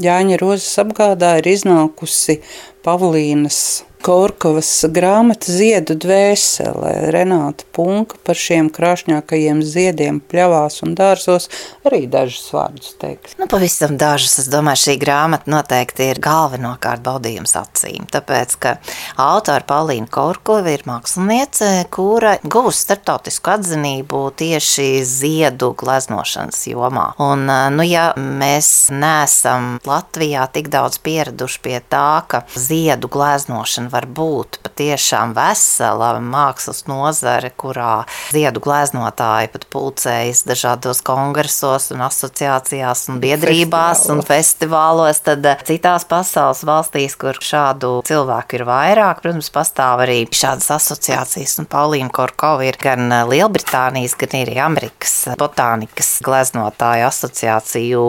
Jāņa 0.00 0.40
Rozes 0.40 0.80
apgādā 0.80 1.34
ir 1.42 1.50
iznākusi 1.52 2.38
Pavlīnas 2.86 3.60
Korkovas 4.00 4.68
grāmata 4.88 5.52
Ziedu 5.52 5.92
dvēsele, 6.00 7.10
Renāta 7.12 7.66
Punka 7.76 8.16
par 8.24 8.38
šiem 8.38 8.70
krāšņākajiem 8.72 9.60
ziediem 9.60 10.20
pļavās 10.24 10.80
un 10.86 10.94
dārzos 10.96 11.50
arī 11.84 12.06
dažus 12.08 12.46
vārdus 12.54 12.94
teiks. 13.00 13.36
Nu, 13.36 13.48
pavisam 13.50 13.98
dažus. 14.00 14.38
Es 14.40 14.48
domāju, 14.48 14.80
šī 14.86 14.94
grāmata 15.02 15.52
noteikti 15.52 16.06
ir 16.14 16.20
galvenokārt 16.24 17.04
baudījums 17.04 17.52
acīm, 17.60 18.06
tāpēc, 18.08 18.56
ka 18.62 18.72
autora 19.20 19.66
Paulīna 19.68 20.08
Korkova 20.08 20.72
ir 20.72 20.86
māksliniece, 20.88 21.68
kura 21.92 22.38
guvusi 22.40 22.86
starptautisku 22.86 23.52
atzinību 23.52 24.22
tieši 24.40 24.88
ziedu 25.04 25.74
gleznošanas 25.76 26.62
jomā. 26.72 27.10
Un, 27.20 27.44
nu, 27.76 27.84
ja 27.84 28.10
mēs 28.16 28.88
neesam 28.94 29.76
Latvijā 29.84 30.48
tik 30.56 30.72
daudz 30.72 31.02
pieraduši 31.04 31.62
pie 31.68 31.76
tā, 31.92 32.24
ka 32.30 32.44
ziedu 32.56 33.12
gleznošana 33.12 33.89
var 33.92 34.06
būt 34.06 34.60
patiešām 34.64 35.34
vesela 35.36 36.12
mākslas 36.22 36.84
nozare, 36.88 37.50
kurā 37.56 38.04
ziedu 38.32 38.62
gleznotāji 38.64 39.50
pat 39.52 39.66
pulcējas 39.72 40.44
dažādos 40.48 41.02
kongresos 41.06 41.90
un 41.94 42.04
asociācijās 42.06 43.08
un 43.10 43.20
biedrībās 43.22 44.04
Festivālo. 44.04 44.16
un 44.16 44.26
festivālos, 44.26 45.20
tad 45.26 45.46
eh, 45.46 45.64
citās 45.66 46.06
pasaules 46.08 46.62
valstīs, 46.66 47.16
kur 47.20 47.38
šādu 47.44 47.92
cilvēku 48.08 48.58
ir 48.60 48.66
vairāk, 48.68 49.22
protams, 49.24 49.50
pastāv 49.52 50.04
arī 50.06 50.22
šādas 50.26 50.70
asociācijas, 50.78 51.58
un 51.62 51.68
Paulīna 51.70 52.12
Korkova 52.14 52.66
ir 52.68 52.78
gan 52.80 53.10
eh, 53.10 53.24
Lielbritānijas, 53.30 54.16
gan 54.20 54.38
arī 54.40 54.58
Amerikas 54.62 55.16
botānikas 55.40 56.16
gleznotāju 56.24 57.08
asociāciju 57.10 58.04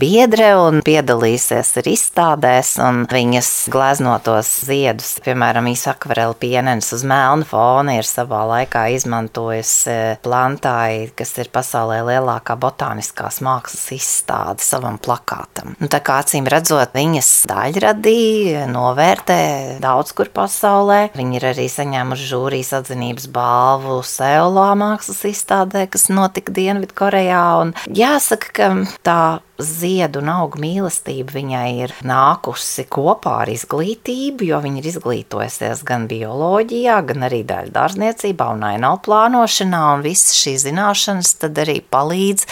biedre 0.00 0.52
un 0.60 0.82
piedalīsies 0.86 1.76
arī 1.80 1.96
izstādēs, 1.96 2.76
un 2.82 3.04
viņas 3.10 3.52
gleznotos 3.72 4.52
ziedus 4.66 5.15
piemēram, 5.24 5.68
īsakvarela 5.70 6.36
pienenes 6.38 6.88
uz 6.96 7.04
melna 7.06 7.46
fona 7.46 7.96
ir 7.98 8.06
savā 8.08 8.42
laikā 8.50 8.86
izmantojusi 8.96 9.90
e, 9.92 9.96
plantāji, 10.24 11.10
kas 11.18 11.32
ir 11.42 11.50
pasaulē 11.54 12.00
lielākā 12.06 12.56
botāniskās 12.60 13.40
mākslas 13.44 13.86
izstāde 13.96 14.64
savam 14.64 14.98
plakātam. 15.02 15.76
Un 15.80 15.92
tā 15.92 16.00
kā 16.04 16.20
acīm 16.24 16.48
redzot, 16.50 16.94
viņas 16.96 17.30
daļradī 17.50 18.66
novērtē 18.72 19.40
daudz 19.82 20.14
kur 20.16 20.32
pasaulē. 20.34 21.00
Viņi 21.16 21.40
ir 21.40 21.48
arī 21.52 21.68
saņēmuši 21.72 22.30
žūrijas 22.32 22.74
atzinības 22.80 23.30
balvu 23.32 24.00
Seulā 24.06 24.70
mākslas 24.78 25.24
izstādē, 25.30 25.86
kas 25.90 26.08
notika 26.12 26.54
Dienvidkorejā. 26.56 27.44
Un 27.64 27.74
jāsaka, 27.86 28.52
ka 28.56 28.70
tā 29.06 29.20
ziedu 29.62 30.20
un 30.20 30.30
augu 30.32 30.60
mīlestība 30.60 31.36
viņai 31.36 31.68
ir 31.86 31.94
nākusi 32.06 32.84
kopā 32.92 33.38
ar 33.44 33.52
izglītību, 33.52 34.48
jo 34.50 34.60
viņa 34.64 34.82
ir 34.82 34.88
izglītojusies 34.92 35.84
gan 35.86 36.06
bioloģijā, 36.10 36.98
gan 37.08 37.26
arī 37.28 37.42
daļu 37.48 37.72
dārzniecībā 37.76 38.50
un 38.56 38.66
ainau 38.72 38.96
plānošanā, 39.04 39.82
un 39.96 40.04
visas 40.06 40.36
šīs 40.36 40.66
zināšanas 40.68 41.36
tad 41.40 41.62
arī 41.64 41.78
palīdz 41.80 42.46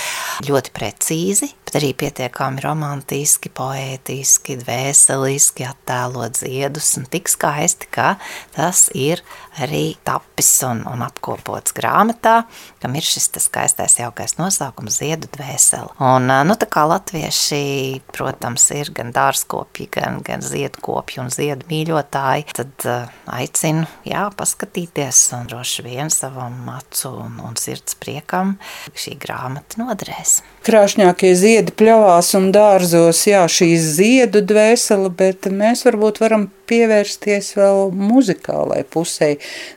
ļoti 0.48 0.74
precīzi, 0.76 1.52
bet 1.74 1.82
arī 1.82 1.94
pietiekami 1.98 2.62
romantiski, 2.62 3.50
poētiski, 3.50 4.54
dvēseliski 4.60 5.64
attēlot 5.66 6.38
ziedus 6.38 6.92
un 7.00 7.06
tik 7.10 7.26
skaisti, 7.28 7.88
ka 7.90 8.14
tas 8.54 8.86
ir 8.94 9.22
arī 9.58 9.96
tapis 10.06 10.52
un, 10.66 10.84
un 10.86 11.02
apkopots 11.02 11.74
grāmatā, 11.74 12.44
kam 12.82 12.94
ir 12.94 13.02
šis 13.02 13.26
skaistais 13.42 13.98
jaukais 13.98 14.36
nosaukums 14.38 15.00
ziedu 15.00 15.26
dvēseli. 15.34 15.96
Un, 15.98 16.30
nu, 16.46 16.54
tā 16.54 16.70
kā 16.70 16.86
latvieši, 16.86 18.04
protams, 18.14 18.68
ir 18.70 18.92
gan 18.94 19.10
dārzkopji, 19.14 19.90
gan, 19.98 20.22
gan 20.22 20.44
ziedkopji 20.44 21.24
un 21.24 21.34
ziedu 21.34 21.66
mīļotāji, 21.70 22.50
tad 22.54 22.86
uh, 22.86 23.10
aicinu, 23.34 23.88
jā, 24.06 24.28
paskatīties 24.38 25.26
un 25.40 25.50
droši 25.50 25.88
vien 25.88 26.12
savam 26.14 26.68
acu 26.76 27.16
un, 27.26 27.40
un 27.42 27.58
sirds 27.58 27.98
priekam 27.98 28.60
šī 28.94 29.18
grāmata 29.18 29.82
noderēs. 29.82 30.42
Krāšņākie 30.64 31.34
ziedi 31.36 31.74
pļavās 31.76 32.30
un 32.38 32.46
dārzos, 32.54 33.18
jā, 33.28 33.42
šī 33.44 33.74
ziedu 33.76 34.40
dvēsele, 34.48 35.10
bet 35.12 35.50
mēs 35.52 35.84
varbūt 35.84 36.22
varam 36.22 36.46
pievērsties 36.68 37.52
vēl 37.58 37.90
muzikālai 37.94 38.82
pusē. 38.90 39.34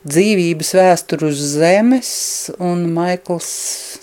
Dzīvības 0.08 0.74
vēsturi 0.78 1.30
uz 1.30 1.42
zemes 1.58 2.12
un 2.64 2.86
Maikls 2.96 3.50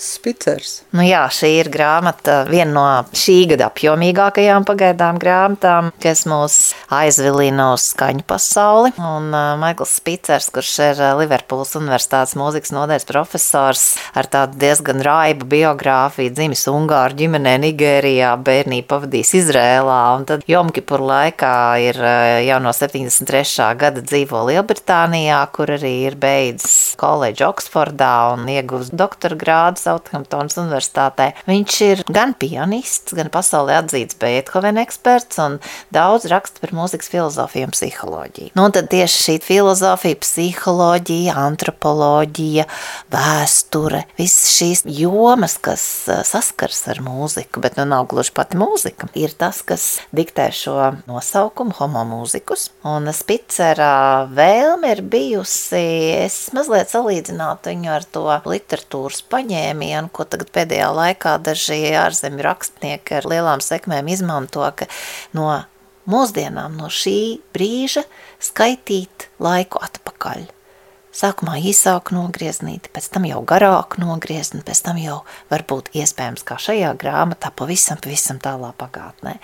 Spicers. 0.01 0.83
Nu 0.95 1.05
jā, 1.07 1.23
šī 1.33 1.51
ir 1.63 1.71
grāmata, 1.73 2.43
viena 2.49 2.71
no 2.75 2.85
šī 3.17 3.37
gada 3.55 3.69
apjomīgākajām 3.71 4.67
pagaidām 4.69 5.19
grāmatām, 5.23 5.91
kas 6.03 6.25
mūs 6.29 6.59
aizvilina 6.93 7.71
uz 7.75 7.89
skaņu 7.93 8.25
pasauli. 8.29 8.93
Un 8.99 9.31
uh, 9.33 9.55
Maikls 9.61 9.97
Spicers, 10.01 10.51
kurš 10.55 10.73
ir 10.91 11.03
uh, 11.03 11.15
Liverpools 11.21 11.75
Universitātes 11.79 12.37
mūzikas 12.39 12.75
nodaļas 12.75 13.09
profesors 13.09 13.87
ar 14.15 14.29
tādu 14.31 14.61
diezgan 14.61 15.03
raibu 15.05 15.49
biogrāfiju, 15.55 16.35
dzimis 16.35 16.67
Ungāru 16.73 17.19
ģimenē 17.23 17.57
Nigērijā, 17.65 18.35
bērnību 18.45 18.89
pavadījis 18.91 19.35
Izrēlā, 19.41 20.01
un 20.19 20.29
tad 20.29 20.45
Jomkipur 20.51 21.03
laikā 21.05 21.57
ir 21.89 22.01
uh, 22.03 22.39
jau 22.45 22.61
no 22.63 22.74
73. 22.75 23.69
gada 23.79 24.03
dzīvo 24.05 24.45
Lielbritānijā, 24.49 25.41
kur 25.55 25.71
arī 25.77 25.93
ir 26.09 26.17
beidzis 26.21 26.95
koledžu 27.01 27.47
Oksfordā 27.49 28.35
un 28.35 28.49
ieguvis 28.51 28.91
doktora 28.95 29.39
grādu 29.39 29.83
Southamptonas 29.83 30.59
universitātē. 30.61 31.31
Viņš 31.49 31.79
ir 31.87 32.03
gan 32.11 32.35
pianists, 32.39 33.15
gan 33.17 33.31
pasaulē 33.35 33.79
atzīts 33.83 34.19
Beethoven 34.21 34.81
eksperts 34.83 35.41
un 35.43 35.59
daudz 35.95 36.29
raksta 36.31 36.63
par 36.63 36.75
mūzikas 36.77 37.11
filozofiju 37.13 37.69
un 37.69 37.75
psiholoģiju. 37.75 38.53
Nu, 38.59 38.69
tad 38.75 38.91
tieši 38.93 39.23
šī 39.25 39.37
filozofija, 39.45 40.21
psiholoģija, 40.23 41.37
antropoloģija, 41.47 42.67
vēsture, 43.15 44.05
visas 44.19 44.55
šīs 44.59 44.85
jomas, 45.01 45.59
kas 45.63 45.85
eh, 46.09 46.23
saskars 46.27 46.85
ar 46.93 47.03
mūziku, 47.05 47.63
bet 47.65 47.79
nu 47.81 47.87
nav 47.89 48.09
gluži 48.13 48.35
pati 48.37 48.59
mūzika, 48.61 49.11
ir 49.19 49.35
tas, 49.39 49.63
kas 49.67 49.89
diktē 50.15 50.51
šo 50.55 50.79
nosaukumu 51.11 51.75
homo 51.79 52.05
mūzikus 52.09 52.64
gadus. 52.65 52.71
Un 52.85 53.13
Spicera 53.13 54.27
vēlme 54.29 54.93
ir 54.93 55.03
bijusi, 55.03 56.25
es 56.25 56.53
mazliet 56.53 56.91
salīdzinātu 56.91 57.71
viņu 57.71 57.91
ar 57.91 58.05
to 58.05 58.25
literatūras 58.45 59.23
paņēmienu, 59.31 60.11
ko 60.13 60.25
tagad 60.25 60.51
pēdējā 60.53 60.91
laikā 60.93 61.39
daži 61.43 61.95
ārzemju 61.95 62.43
rakstnieki 62.43 63.15
ar 63.17 63.25
lielām 63.27 63.61
sekmēm 63.61 64.09
izmanto, 64.09 64.65
ka 64.77 64.87
no 65.33 65.65
mūsdienām, 66.07 66.77
no 66.77 66.89
šī 66.89 67.41
brīža 67.55 68.05
skaitīt 68.41 69.31
laiku 69.41 69.79
atpakaļ. 69.81 70.45
Sākumā 71.15 71.61
īsāku 71.63 72.17
nogrieznīti, 72.17 72.91
pēc 72.91 73.07
tam 73.15 73.29
jau 73.29 73.39
garāku 73.47 74.01
nogriezni, 74.03 74.65
pēc 74.67 74.81
tam 74.89 74.97
jau 74.99 75.21
varbūt 75.53 75.93
iespējams 75.95 76.43
kā 76.47 76.57
šajā 76.59 76.91
grāmatā 76.99 77.53
pavisam, 77.55 78.01
pavisam 78.03 78.41
tālā 78.43 78.73
pagātnē. 78.81 79.37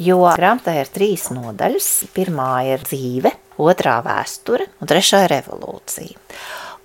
Jo 0.00 0.22
grāmatā 0.24 0.78
ir 0.80 0.88
trīs 0.88 1.26
nodaļas. 1.34 1.90
Pirmā 2.16 2.48
ir 2.70 2.86
dzīve, 2.86 3.34
otrā 3.60 3.98
vēsture 4.06 4.70
un 4.80 4.88
trešā 4.88 5.26
ir 5.26 5.34
revolūcija. 5.36 6.16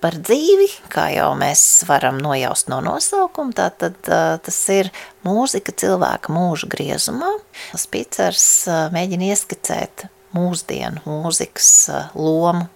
Par 0.04 0.20
dzīvi, 0.20 0.68
kā 0.92 1.08
jau 1.14 1.30
mēs 1.40 1.86
varam 1.88 2.20
nojaust 2.20 2.68
no 2.68 2.82
nosaukuma, 2.84 3.56
tā 3.56 3.70
tad 3.72 3.96
tas 4.04 4.60
ir 4.76 4.92
mūzika 5.24 5.72
cilvēka 5.72 6.36
mūža 6.36 6.68
griezumā. 6.76 7.32
Spīcers 7.80 8.50
mēģina 8.92 9.32
ieskicēt 9.32 10.10
mūsdienu 10.36 11.06
mūzikas 11.08 11.72
lomu 12.20 12.68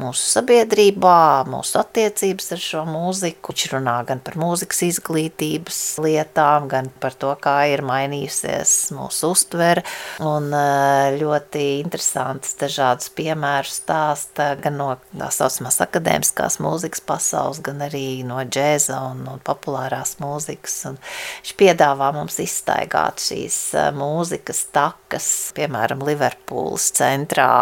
mūsu 0.00 0.24
sabiedrībā, 0.26 1.44
mūsu 1.46 1.78
attiecības 1.78 2.50
ar 2.56 2.62
šo 2.62 2.82
mūziku. 2.88 3.54
Viņš 3.54 3.66
runā 3.74 3.94
gan 4.08 4.20
par 4.24 4.36
mūzikas 4.40 4.82
izglītības 4.88 5.78
lietām, 6.02 6.66
gan 6.70 6.90
par 7.02 7.14
to, 7.18 7.30
kā 7.42 7.56
ir 7.70 7.84
mainījusies 7.86 8.74
mūsu 8.96 9.30
uztvere. 9.34 9.84
Un 10.24 10.50
eh, 10.56 11.14
ļoti 11.20 11.64
interesants 11.84 12.56
dažādus 12.60 13.12
piemērus 13.14 13.78
stāsta 13.84 14.50
gan 14.62 14.78
no 14.80 14.90
tā 15.14 15.30
saucamās 15.34 15.78
akadēmiskās 15.84 16.58
mūzikas 16.64 17.04
pasaules, 17.06 17.62
gan 17.64 17.84
arī 17.86 18.24
no 18.26 18.40
džēza 18.42 18.98
un, 19.12 19.22
un 19.30 19.42
populārās 19.46 20.16
mūzikas. 20.22 20.76
Un 20.90 20.98
viņš 20.98 21.54
piedāvā 21.60 22.10
mums 22.18 22.40
izstaigāt 22.42 23.22
šīs 23.22 23.60
eh, 23.78 23.90
mūzikas 23.94 24.66
takas, 24.74 25.30
piemēram, 25.54 26.02
Liverpūles 26.04 26.90
centrā, 26.98 27.52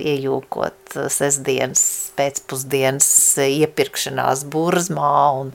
iejūkot 0.00 0.96
eh, 0.96 1.12
sestdienas 1.12 1.73
dienas 1.74 2.12
pēcpusdienas 2.14 3.06
iepirkšanās 3.42 4.44
burzmā 4.46 5.40
un, 5.40 5.48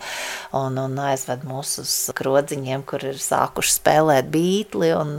un, 0.52 0.76
un 0.76 0.98
aizved 1.00 1.46
mūs 1.48 1.78
uz 1.80 1.94
krodziņiem, 2.18 2.84
kur 2.84 3.06
ir 3.08 3.16
sākuši 3.16 3.78
spēlēt 3.78 4.28
bītli 4.28 4.92
un 4.92 5.16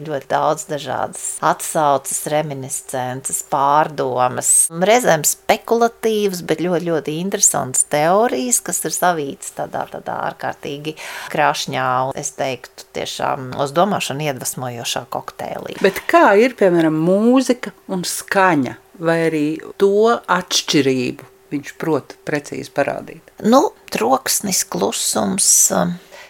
ļoti 0.00 0.30
daudz 0.30 0.64
dažādas 0.70 1.26
atsaucas, 1.44 2.22
reminiscences, 2.32 3.42
pārdomas. 3.52 4.70
Reizēm 4.72 5.26
spekulatīvas, 5.28 6.40
bet 6.48 6.64
ļoti, 6.64 6.88
ļoti 6.88 7.18
interesantas 7.20 7.84
teorijas, 7.92 8.62
kas 8.64 8.80
ir 8.88 8.96
savītas 8.96 9.52
tādā, 9.60 9.84
tādā 9.92 10.16
ārkārtīgi 10.30 10.96
krāšņā 11.28 11.88
un 12.08 12.16
es 12.16 12.32
teiktu 12.38 12.88
tiešām 12.96 13.52
uz 13.60 13.76
domāšanu 13.76 14.30
iedvesmojošā 14.30 15.04
kokteilī. 15.12 15.76
Bet 15.84 16.00
kā 16.08 16.32
ir, 16.40 16.56
piemēram, 16.56 16.96
mūzika 16.96 17.76
un 17.92 18.08
skaņa? 18.08 18.78
Vai 18.98 19.18
arī 19.28 19.46
to 19.80 20.10
atšķirību 20.18 21.28
viņš 21.52 21.72
prot 21.80 22.16
precīzi 22.28 22.72
parādīt? 22.76 23.32
Nu, 23.46 23.70
troksnis, 23.92 24.64
klusums, 24.68 25.48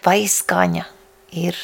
vai 0.04 0.20
skaņa 0.30 0.86
ir 1.42 1.58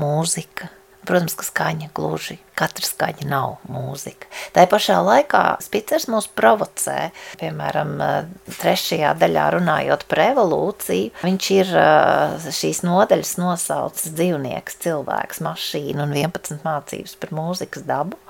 mūzika. 0.00 0.70
Protams, 1.06 1.36
ka 1.38 1.46
skaņa 1.46 1.92
gluži 1.96 2.40
katra 2.56 2.86
skaņa 2.86 3.28
nav 3.28 3.56
mūzika. 3.70 4.28
Tā 4.56 4.64
pašā 4.70 4.96
laikā 5.04 5.42
Spicers 5.64 6.08
mūs 6.12 6.28
provocē. 6.38 7.10
Piemēram, 7.40 7.94
trešajā 8.56 9.12
daļā 9.20 9.46
runājot 9.58 10.06
par 10.10 10.22
evolūciju, 10.30 11.12
viņš 11.24 11.50
ir 11.58 11.72
šīs 12.56 12.82
nodaļas 12.86 13.34
nosaucis 13.42 14.14
dzīvnieks, 14.16 14.80
cilvēks, 14.86 15.42
mašīna 15.46 16.06
un 16.06 16.16
11 16.16 16.64
mācības 16.64 17.16
par 17.20 17.34
mūzikas 17.36 17.84
dabu. 17.88 18.20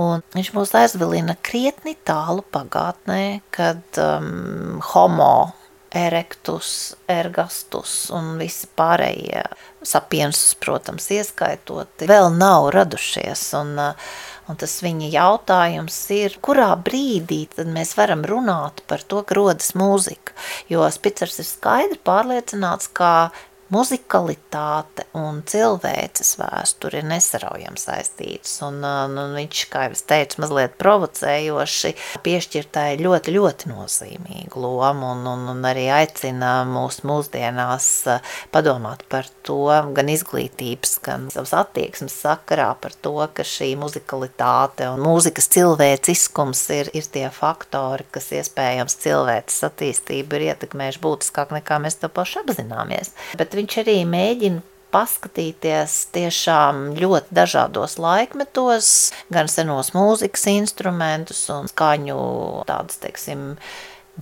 Un 0.00 0.24
viņš 0.34 0.54
mūs 0.56 0.72
aizvilina 0.74 1.36
krietni 1.44 1.94
tālu 2.08 2.42
pagātnē, 2.54 3.44
kad 3.54 4.00
um, 4.00 4.80
homo 4.92 5.52
erectus, 5.94 6.94
ergastus 7.10 8.08
un 8.14 8.34
visi 8.40 8.66
pārējie 8.76 9.44
sapiensus, 9.86 10.56
protams, 10.58 11.06
ieskaitot, 11.14 12.06
vēl 12.08 12.30
nav 12.34 12.70
radušies. 12.74 13.46
Un, 13.60 13.78
un 14.50 14.60
tas 14.60 14.76
viņa 14.84 15.10
jautājums 15.14 15.98
ir, 16.16 16.38
kurā 16.44 16.72
brīdī 16.76 17.44
tad 17.54 17.70
mēs 17.72 17.94
varam 17.98 18.24
runāt 18.26 18.82
par 18.90 19.04
to, 19.06 19.22
ka 19.22 19.38
rodas 19.38 19.74
mūzika. 19.78 20.34
Jo 20.72 20.88
Spicers 20.92 21.38
ir 21.40 21.48
skaidri 21.48 22.00
pārliecināts, 22.04 22.90
ka 22.90 23.30
muzikalitāte 23.72 25.06
un 25.16 25.40
cilvēces 25.48 26.34
vēsture 26.40 27.00
ir 27.00 27.08
nesaraujami 27.08 27.80
saistītas. 27.80 28.56
Un, 28.66 28.80
un, 28.84 29.16
un 29.20 29.34
viņš, 29.38 29.64
kā 29.72 29.86
jau 29.86 29.94
es 29.96 30.04
teicu, 30.08 30.40
mazliet 30.44 30.76
provocējoši 30.80 31.94
piešķirtai 32.24 32.88
ļoti, 33.00 33.34
ļoti 33.34 33.70
nozīmīgu 33.72 34.60
lomu 34.60 35.12
un, 35.14 35.24
un, 35.30 35.46
un 35.54 35.68
arī 35.68 35.86
aicina 35.94 36.56
mūs 36.68 37.02
mūsdienās 37.06 37.88
padomāt 38.54 39.04
par 39.12 39.28
to 39.46 39.62
gan 39.96 40.10
izglītības, 40.12 40.98
gan 41.04 41.28
savas 41.32 41.54
attieksmes 41.64 42.14
sakarā 42.24 42.70
par 42.80 42.94
to, 43.04 43.16
ka 43.34 43.46
šī 43.46 43.72
muzikalitāte 43.80 44.88
un 44.92 45.02
mūzikas 45.04 45.48
cilvēciskums 45.56 46.62
ir, 46.76 46.92
ir 46.96 47.08
tie 47.12 47.26
faktori, 47.34 48.06
kas 48.14 48.30
iespējams 48.40 48.98
cilvēces 49.04 49.66
attīstību 49.68 50.38
ir 50.38 50.48
ietekmējuši 50.50 51.02
būtiskāk 51.04 51.54
nekā 51.58 51.80
mēs 51.84 51.98
to 52.02 52.10
paši 52.12 52.40
apzināmies. 52.42 53.14
Bet 53.38 53.53
viņš 53.58 53.80
arī 53.84 53.98
mēģina 54.08 54.62
paskatīties 54.94 55.96
tiešām 56.14 56.92
ļoti 57.00 57.34
dažādos 57.34 57.96
laikmetos, 57.98 58.88
gan 59.34 59.50
senos 59.50 59.90
mūzikas 59.96 60.46
instrumentus 60.52 61.42
un 61.50 61.66
skaņu 61.70 62.18
tādas, 62.68 63.00
teiksim, 63.02 63.54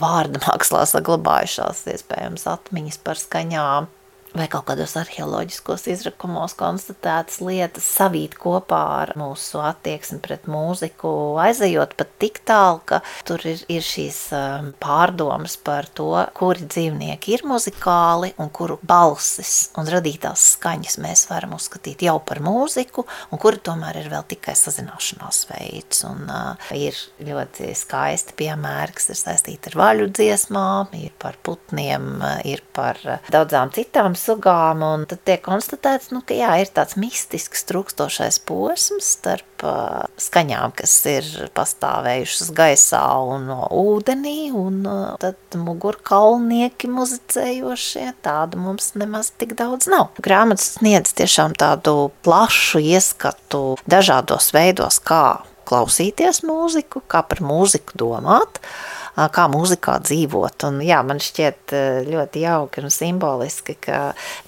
vārda 0.01 0.41
mākslā 0.47 0.87
saglabājušās 0.89 1.85
iespējams 1.93 2.49
atmiņas 2.55 3.03
par 3.05 3.21
skaņām 3.21 3.91
vai 4.37 4.47
kaut 4.51 4.65
kādos 4.71 4.95
arheoloģiskos 4.97 5.87
izrakumos 5.93 6.55
konstatētas 6.59 7.41
lietas 7.45 7.87
savīt 7.99 8.37
kopā 8.41 8.81
ar 9.03 9.13
mūsu 9.21 9.61
attieksmi 9.63 10.21
pret 10.25 10.49
mūziku, 10.51 11.11
aizejot 11.43 11.95
pat 11.99 12.15
tik 12.23 12.41
tālu, 12.49 12.81
ka 12.89 13.03
tur 13.29 13.43
ir, 13.49 13.61
ir 13.73 13.85
šīs 13.85 14.21
um, 14.37 14.71
pārdomas 14.83 15.59
par 15.61 15.89
to, 15.93 16.15
kuri 16.37 16.65
dzīvnieki 16.65 17.37
ir 17.37 17.45
muzikāli 17.49 18.33
un 18.41 18.49
kuru 18.55 18.79
balsis 18.89 19.73
un 19.79 19.91
radītās 19.93 20.47
skaņas 20.57 20.99
mēs 21.03 21.27
varam 21.31 21.57
uzskatīt 21.59 22.05
jau 22.07 22.17
par 22.25 22.41
mūziku, 22.45 23.05
un 23.33 23.43
kuri 23.43 23.61
tomēr 23.65 24.01
ir 24.01 24.11
vēl 24.13 24.25
tikai 24.33 24.57
sazināšanās 24.59 25.45
veids. 25.53 26.05
Un, 26.09 26.25
uh, 26.33 26.73
ir 26.77 26.97
ļoti 27.23 27.73
skaisti 27.77 28.37
piemēri, 28.39 28.97
kas 28.97 29.13
ir 29.13 29.21
saistīti 29.21 29.73
ar 29.73 29.79
vaļu 29.83 30.09
dziesmām, 30.17 30.93
ir 30.99 31.13
par 31.21 31.37
putniem, 31.45 32.09
ir 32.49 32.65
par 32.75 32.99
daudzām 33.33 33.73
citām 33.75 34.17
sugām, 34.23 34.83
un 34.87 35.05
tad 35.11 35.23
tiek 35.27 35.43
konstatēts, 35.45 36.11
nu, 36.15 36.23
ka 36.27 36.37
jā, 36.37 36.53
ir 36.63 36.71
tāds 36.75 36.97
mistisks 37.01 37.65
trūkstošais 37.69 38.39
posms 38.49 39.09
starp 39.17 39.65
uh, 39.67 40.05
skaņām, 40.21 40.75
kas 40.79 40.95
ir 41.11 41.29
pastāvējušas 41.57 42.53
gaisā 42.57 43.03
un 43.27 43.49
no 43.51 43.67
ūdenī, 43.75 44.53
un 44.57 44.81
uh, 44.87 45.03
tad 45.23 45.59
mugurkaulnieki 45.59 46.91
muzicējošie, 46.93 48.09
tādu 48.25 48.63
mums 48.63 48.93
nemaz 48.99 49.33
tik 49.41 49.57
daudz 49.59 49.91
nav. 49.93 50.13
Grāmatas 50.23 50.77
sniedz 50.79 51.15
tiešām 51.19 51.57
tādu 51.59 52.11
plašu 52.27 52.83
ieskatu 52.83 53.65
dažādos 53.91 54.53
veidos, 54.57 55.03
kā 55.03 55.43
klausīties 55.69 56.43
mūziku, 56.45 57.05
kā 57.09 57.23
par 57.27 57.41
mūziku 57.45 57.97
domāt, 58.03 58.59
uh, 58.59 59.02
kā 59.17 59.47
mūzikā 59.53 59.99
dzīvot. 60.07 60.67
Un, 60.69 60.81
jā, 60.85 61.01
man 61.07 61.21
šķiet 61.23 61.75
ļoti 62.09 62.45
jauki 62.47 62.83
un 62.83 62.93
simboliski, 62.93 63.77
ka 63.87 64.01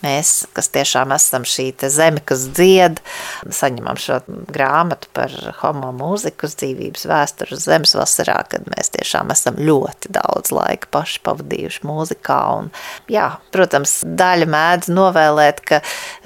mēs, 0.05 0.47
kas 0.57 0.71
tiešām 0.75 1.13
esam 1.17 1.45
šī 1.49 1.71
zeme, 1.93 2.23
kas 2.25 2.47
dzied, 2.55 3.01
saņemam 3.53 3.99
šo 4.01 4.21
grāmatu 4.55 5.11
par 5.17 5.33
homo 5.61 5.91
mūziku 5.97 6.49
uz 6.49 6.57
dzīvības 6.61 7.07
vēsturi 7.11 7.57
uz 7.57 7.67
zemes 7.69 7.95
vasarā, 7.99 8.39
kad 8.51 8.67
mēs 8.73 8.93
tiešām 8.95 9.33
esam 9.35 9.59
ļoti 9.61 10.13
daudz 10.15 10.53
laika 10.55 10.91
paši 10.95 11.21
pavadījuši 11.27 11.85
mūzikā. 11.89 12.41
Un, 12.61 12.71
jā, 13.13 13.29
protams, 13.55 13.99
daļa 14.05 14.49
mēdz 14.55 14.91
novēlēt, 14.95 15.63
ka 15.69 15.81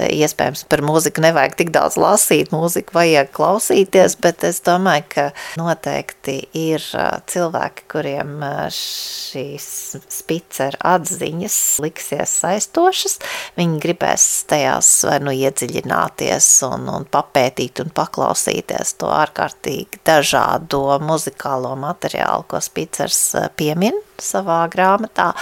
iespējams 0.09 0.65
par 0.71 0.85
mūziku 0.87 1.25
nevajag 1.25 1.59
tik 1.59 1.73
daudz 1.75 1.99
lasīt, 2.01 2.53
mūziku 2.55 2.97
vajag 2.99 3.33
klausīties, 3.35 4.19
bet 4.23 4.47
es 4.47 4.63
domāju, 4.67 5.07
ka 5.15 5.27
noteikti 5.61 6.41
ir 6.57 6.85
cilvēki, 7.29 7.89
kuriem 7.91 8.28
kuriem 8.29 8.71
šīs 8.73 9.97
spicera 10.09 10.79
atziņas 10.97 11.81
liksies 11.83 12.35
saistošas, 12.43 13.19
viņi 13.57 13.81
gribēs 13.81 14.45
tajās 14.49 15.05
vai 15.09 15.19
nu 15.21 15.33
iedziļināties 15.33 16.63
un, 16.69 16.89
un 16.89 17.05
papētīt 17.05 17.81
un 17.81 17.91
paklausīties 17.91 18.99
to 18.99 19.09
ārkārtīgi 19.09 20.03
dažādo 20.05 20.99
muzikālo 21.01 21.77
materiālu, 21.77 22.45
ko 22.49 22.61
spicers 22.61 23.35
piemin 23.57 23.97
savā 24.19 24.67
grāmatā 24.69 25.33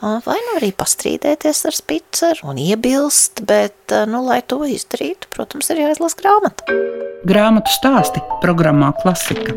vai 0.00 0.36
nu 0.36 0.58
arī 0.58 0.70
pastrīdēties 0.76 1.64
ar 1.68 1.74
spiceru 1.74 2.50
un 2.52 2.58
iebilst, 2.60 3.40
bet, 3.46 3.94
nu, 4.10 4.20
lai 4.26 4.42
to 4.44 4.60
izdarītu, 4.68 5.30
protams, 5.32 5.70
ir 5.72 5.80
jāizlas 5.86 6.18
grāmata. 6.18 6.76
Grāmatu 7.24 7.72
stāsti 7.72 8.20
programmā 8.44 8.92
Klasika. 9.00 9.56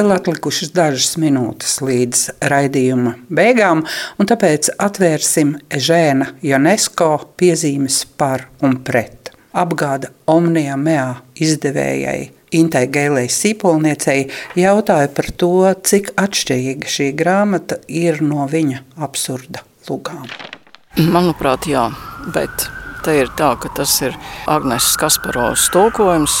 Vēl 0.00 0.14
atlikušas 0.14 0.70
dažas 0.72 1.18
minūtes 1.20 1.74
līdz 1.84 2.20
raidījuma 2.48 3.10
beigām, 3.36 3.82
un 4.16 4.28
tāpēc 4.30 4.70
atvērsim 4.80 5.50
Žēna 5.68 6.30
UNESCO 6.40 7.08
piezīmes 7.36 7.98
par 8.16 8.46
un 8.64 8.78
pret. 8.86 9.28
Apgāda 9.52 10.08
Omnijā 10.24 10.78
Mea 10.80 11.18
izdevējai 11.36 12.30
Intai 12.56 12.86
Gēlei 12.88 13.28
Sīpolniecei 13.28 14.24
jautāja 14.56 15.12
par 15.20 15.28
to, 15.36 15.52
cik 15.84 16.14
atšķirīga 16.16 16.96
šī 16.96 17.12
grāmata 17.20 17.82
ir 17.84 18.24
no 18.24 18.48
viņa 18.48 18.80
absurda 19.04 19.66
lugām. 19.90 20.24
Manuprāt, 21.12 21.68
jā, 21.68 21.90
bet 22.32 22.70
Te 23.00 23.14
ir 23.16 23.30
tā, 23.38 23.54
ka 23.56 23.70
tas 23.72 23.94
ir 24.04 24.16
Agnēs 24.52 24.90
Kasparovas 25.00 25.70
tulkojums. 25.72 26.34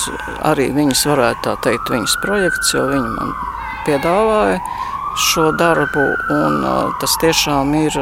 Arī 0.44 0.68
viņas 0.76 1.06
varētu 1.08 1.46
tā 1.46 1.54
teikt, 1.64 1.92
viņas 1.94 2.18
projekts, 2.20 2.74
jo 2.74 2.84
viņa 2.90 3.14
man 3.14 3.32
piedāvāja 3.86 4.60
šo 5.22 5.50
darbu. 5.58 6.06
Un, 6.34 6.60
uh, 6.64 6.94
tas 7.00 7.16
tiešām 7.22 7.74
ir 7.82 7.96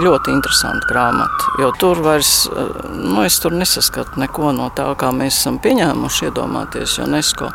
ļoti 0.00 0.32
interesanti 0.32 0.88
grāmata. 0.90 1.54
Jo 1.60 1.70
tur 1.80 2.00
vairs 2.04 2.48
nu, 2.94 3.24
tur 3.42 3.54
nesaskatu 3.56 4.20
neko 4.20 4.52
no 4.56 4.70
tā, 4.76 4.86
kā 4.98 5.10
mēs 5.14 5.40
esam 5.40 5.58
pieņēmuši 5.62 6.28
iedomāties 6.28 6.98
UNESCO. 7.04 7.50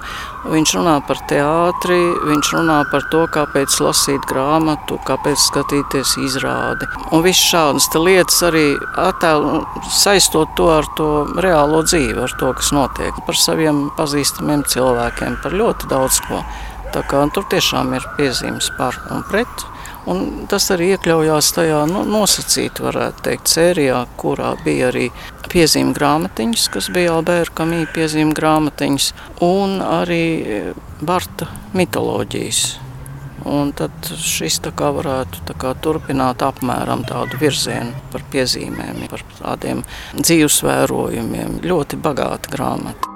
Viņš 0.45 0.75
runā 0.77 0.95
par 1.08 1.21
teātri, 1.29 1.97
viņš 2.29 2.51
runā 2.58 2.77
par 2.91 3.08
to, 3.12 3.23
kāpēc 3.34 3.79
lasīt 3.81 4.27
grāmatu, 4.29 4.99
kāpēc 5.08 5.41
skatīties 5.41 6.15
izrādi. 6.25 6.89
Un 7.15 7.25
viss 7.25 7.47
šādas 7.49 7.89
lietas 7.97 8.43
arī 8.45 8.67
attēlo, 9.01 9.63
saistot 9.89 10.53
to 10.58 10.69
ar 10.75 10.89
to 10.97 11.10
reālo 11.41 11.81
dzīvi, 11.88 12.19
ar 12.27 12.38
to, 12.39 12.53
kas 12.58 12.71
notiek, 12.75 13.17
par 13.25 13.41
saviem 13.41 13.88
pazīstamiem 13.97 14.65
cilvēkiem, 14.69 15.41
par 15.41 15.58
ļoti 15.58 15.91
daudz 15.91 16.21
ko. 16.27 16.43
Tur 17.03 17.47
tiešām 17.51 17.93
ir 17.97 18.05
piezīmes 18.17 18.71
par 18.77 18.97
un 19.12 19.23
pret. 19.29 19.65
Un 20.05 20.45
tas 20.49 20.67
arī 20.69 20.91
iekļaujās 20.93 21.47
tajā 21.55 21.79
nu, 21.89 22.03
nosacītā, 22.05 22.84
varētu 22.86 23.23
teikt, 23.25 23.49
sērijā, 23.49 24.03
kurā 24.21 24.51
bija 24.62 24.91
arī 24.91 25.08
piezīme 25.49 25.95
grāmatiņas, 25.97 26.67
kas 26.75 26.91
bija 26.93 27.15
Alberta 27.17 27.55
Kamija 27.58 27.89
piezīme 27.95 28.36
grāmatiņas, 28.38 29.12
un 29.45 29.79
arī 29.81 30.25
Barta 31.01 31.49
mitoloģijas. 31.73 32.62
Un 33.45 33.73
tad 33.77 34.08
šis 34.17 34.58
kā 34.73 34.88
varētu 34.93 35.58
kā 35.62 35.75
turpināt 35.77 36.41
apmēram 36.45 37.03
tādu 37.05 37.38
virzienu 37.41 37.93
par 38.13 38.25
piezīmēm, 38.34 39.05
par 39.10 39.25
tādiem 39.38 39.84
dzīvesvērojumiem. 40.17 41.60
Ļoti 41.65 42.01
bagāta 42.01 42.55
grāmata. 42.58 43.14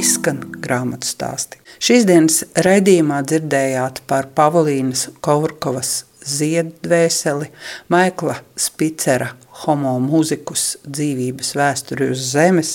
Izskan 0.00 0.42
grāmatu 0.62 1.08
stāsti. 1.08 1.60
Šīs 1.80 2.04
dienas 2.08 2.42
raidījumā 2.66 3.22
dzirdējāt 3.24 4.02
par 4.10 4.28
Pavlīnas 4.36 5.08
Kaurkovas 5.24 6.02
ziedvēseli, 6.26 7.48
Maikla 7.92 8.36
Spicera 8.58 9.30
homo 9.62 9.94
mūzikus 10.02 10.74
dzīvības 10.84 11.54
vēsturi 11.56 12.10
uz 12.12 12.24
zemes, 12.32 12.72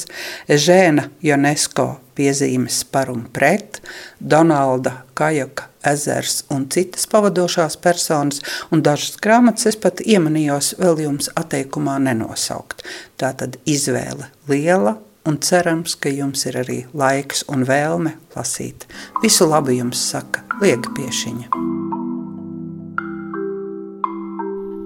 Ežēna 0.50 1.10
Jonesko 1.26 1.90
piezīmes 2.18 2.82
par 2.94 3.12
un 3.14 3.26
pret, 3.34 3.82
Donalda 4.20 5.02
Kajaka 5.18 5.70
ezers 5.92 6.42
un 6.54 6.68
citas 6.74 7.08
pavadošās 7.12 7.78
personas, 7.82 8.42
un 8.72 8.84
dažas 8.86 9.18
grāmatas 9.22 9.72
es 9.72 9.78
pat 9.82 10.02
iemanījos 10.06 10.76
vēl 10.82 11.06
jums 11.06 11.32
atteikumā 11.38 11.98
nenosaukt. 12.02 12.86
Tā 13.18 13.34
tad 13.38 13.58
izvēle 13.66 14.30
liela, 14.50 14.98
un 15.26 15.38
cerams, 15.38 15.96
ka 15.96 16.10
jums 16.10 16.46
ir 16.50 16.58
arī 16.62 16.80
laiks 16.98 17.46
un 17.52 17.66
vēlme 17.68 18.16
lasīt. 18.36 18.88
Visu 19.24 19.48
labu 19.50 19.76
jums 19.76 20.02
saka 20.12 20.44
Liega 20.62 20.92
Piešiņa. 20.98 21.52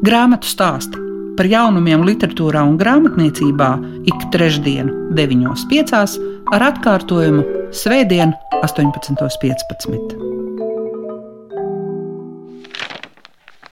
Grāmatu 0.05 0.45
stāsti 0.45 1.01
par 1.35 1.49
jaunumiem 1.49 2.05
literatūrā 2.07 2.61
un 2.63 2.77
grāmatniecībā 2.79 3.71
ik 4.07 4.29
trešdienu, 4.35 5.11
9.5. 5.17 6.15
ar 6.55 6.69
atkārtojumu 6.71 7.43
Svētdien, 7.75 8.31
18.15. 8.61 10.44